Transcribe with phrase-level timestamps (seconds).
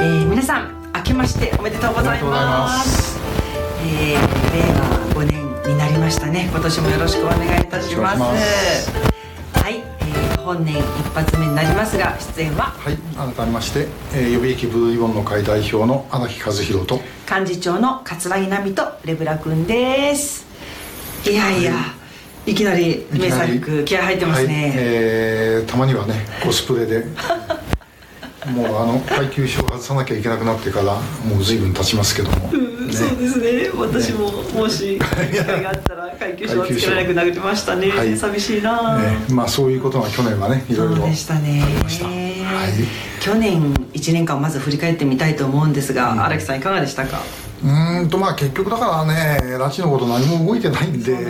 [0.00, 3.18] ー、皆さん明けましておめでとうございます。
[3.82, 6.48] えー、令和5年になりましたね。
[6.52, 8.92] 今年もよろしくお願いいたします。
[9.52, 10.82] はい、えー、本年一
[11.12, 12.66] 発目になりますが出演は？
[12.78, 12.96] はい
[13.34, 20.46] 改めまして、えー、予備役ブーイボンの会代表の荒木和弘と幹事長の桂木奈美とレブラ君です。
[21.28, 21.94] いやいや、は
[22.46, 22.52] い。
[22.52, 27.04] いきなり名作気合入ってますね、はい、えー、たまにはねコスプレで
[28.52, 30.94] もうあの階級書を外さなきゃいけなくなってから
[31.26, 33.70] もう随分経ちますけども、ね、そうですね。
[33.74, 41.34] 私も、もし機会があったら 階級書はつけられなくなりましたね、はい、寂しいな、ね、まあそういうことが去年はねいろいろありました。
[41.34, 41.62] ね
[42.44, 42.72] はい、
[43.20, 47.20] 去年1年間まず振り返ってみたいと思うんですが荒、うん、木さんいかがでしたか？
[47.62, 51.20] うんとまあ結局だからね拉致のこと何も動いてないんでい、ね。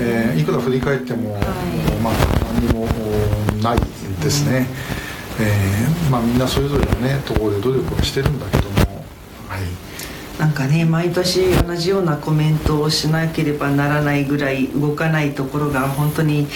[0.00, 1.42] えー、いくら振り返っても、はい、
[2.02, 2.12] まあ
[2.54, 2.86] 何も
[3.62, 3.78] ない
[4.22, 4.68] ですね、
[5.02, 5.08] うん
[5.40, 9.04] えー、まあみんなそれぞれのねところで努力をしてるんだけども。
[9.48, 9.62] はい。
[10.38, 16.46] なんかね毎年同じようなコメントをしなければならないぐらい動かないところが本当に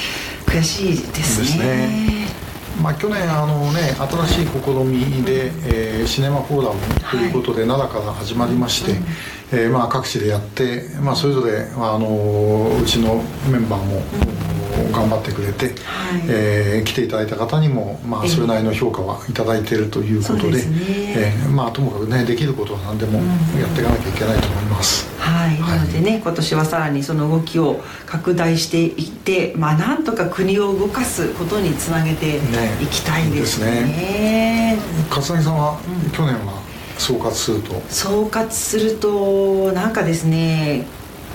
[0.46, 1.46] 悔しいですね。
[1.46, 2.42] ですね。
[2.80, 3.94] まあ、去年あの、ね、
[4.26, 9.00] 新しい試みで、えー、シネマフォーラムということで、奈良から始まりまして、
[9.52, 14.02] えー、まあ、各地でやって、まあ、それぞれ、あのうちのメンバーも、
[14.90, 15.74] 頑張ってくれて、はい、
[16.28, 25.08] えー、来ていただいた方にも、まあ、それなりの評価は頂いているということで,、ええー、まあ、ともかくねできることは何でもやっていかなきゃいけないと思います。
[25.18, 32.38] はい、なのでね今年はさらにその動きを拡大していって、まあ、なんとか国を動かすことにつなげて
[32.82, 33.82] いきたいですね。
[33.82, 34.78] ね。
[35.10, 35.78] 勝木さんは、
[36.12, 36.60] 去年は
[36.98, 37.80] 総括すると？
[37.88, 40.86] 総括するとなんかですね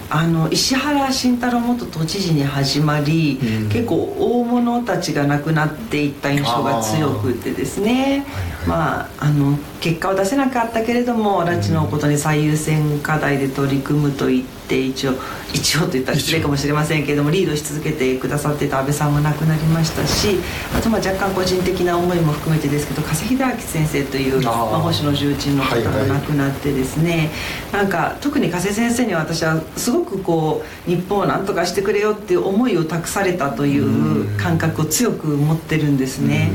[0.09, 8.25] あの石原慎太郎元都知事に始まり、うん、結構大物たちが亡くなっていった印象が強くてですね、
[8.67, 15.13] まああの結果を出せなかったけれども拉致のことに最優先課題で取り組むといって一応
[15.53, 20.37] 一応と言ったら失礼かもしれませんけれどもリードし続けてくださってた安倍さんも亡くなりましたし
[20.77, 27.29] あとまあ若干個人的な思いも含めてですけど加瀬秀明先生という魔法師の重鎮の方が亡くなってですね、はいはい、
[27.71, 36.51] なんか特に加瀬先生には私はすごくこう日本を何とかしてくれよっていう思いを託されたという感覚を強く持ってるんですね。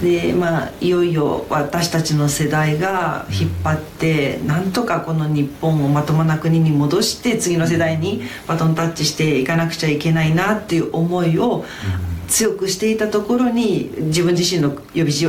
[0.00, 11.64] でまあいよいよ私たちの世代が引っ張ってなんとかこの日本をまともな国に戻して次の世代にバトンタッチしていかなくちゃいけないなっていう思いを
[12.28, 15.26] 強くしていたところに自分自身の予備事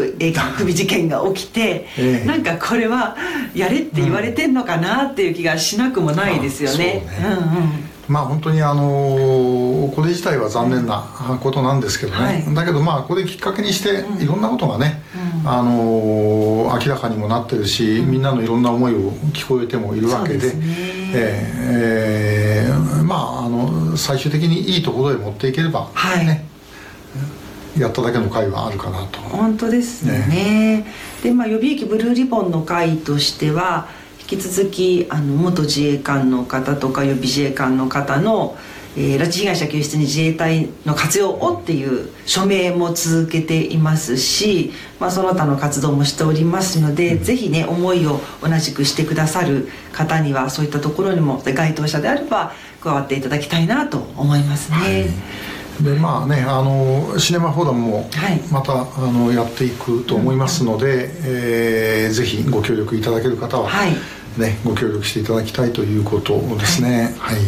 [0.57, 3.15] 首事件が起きて、ええ、なんかこれは
[3.53, 7.03] やれって言われてんのかなっていう気がしなくもないですよね。
[7.19, 7.35] うん、う
[7.83, 15.01] んまあ本当にあのこれ自体は残念なことなんですけどね、はい、だけどまあこれきっかけにしていろんなことがね、
[15.41, 20.63] うん、あの明らかにもなってるし、みんなのいろんな思いを聞こえてもいるわけで、ね、
[21.13, 26.47] えー、まああの最終的にいいところへ持っていければね、はい。
[27.79, 29.19] やっただけの会はあるかなと。
[29.19, 30.93] 本当ですね、ね、
[31.23, 33.87] でまあ予備役ブルーリボンの会としては
[34.29, 38.57] 引き続きあの元自衛官の方とか予備自衛官の方の、
[38.97, 52.51] えー、拉致被害者救出に自衛隊の活用をっていう署名も続けていますし、まあ、その他の活動もしておりますので、うん、ぜひね思いを同じくしてくださる方にはそういったところにも該当者であれば
[52.81, 54.77] 加わっていただきたいなと思いますね。
[54.77, 55.05] はい。
[55.81, 58.09] でまあねあのシネマフォーラムも
[58.51, 63.91] また、はい、あのやっていくと思いますので、うん、えー、ぜひご協力いただける方は、はい
[64.37, 67.15] ね、ご協力していただきたいということですね。
[67.19, 67.39] はい、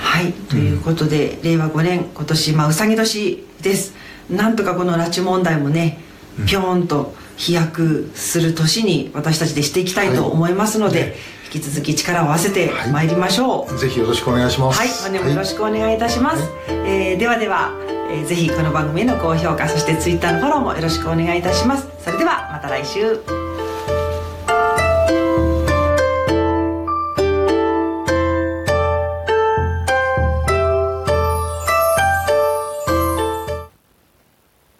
[0.00, 3.94] はい、ということで、うん、令和5年今年まあうさぎ年です。
[4.28, 5.98] なんとかこの拉致問題もね
[6.46, 11.14] ぴょんと飛躍する年に私たちでしていきたいと思いますので、はい、
[11.54, 13.08] 引き続き力を合わせてまい。
[13.08, 14.78] りましょう、はい、ぜひよろしくお願いします。
[14.78, 14.88] はい。
[14.88, 16.50] 本年もよろしくお願いいたします、はい、
[16.86, 17.72] えー、ではでは、
[18.10, 21.88] えー、ぜひこの番組への高評価そしてツイッターのフォローもよろしくお願いいたします。
[22.04, 23.39] それではまた来週